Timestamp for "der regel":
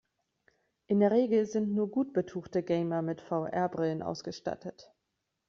0.99-1.45